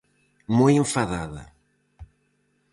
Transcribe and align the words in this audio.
Moi 0.57 0.73
enfadada. 0.83 1.43